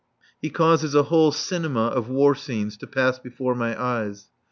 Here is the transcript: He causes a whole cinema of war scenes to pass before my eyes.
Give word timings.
He 0.41 0.49
causes 0.49 0.95
a 0.95 1.03
whole 1.03 1.31
cinema 1.31 1.81
of 1.81 2.09
war 2.09 2.33
scenes 2.33 2.75
to 2.77 2.87
pass 2.87 3.19
before 3.19 3.53
my 3.53 3.79
eyes. 3.79 4.31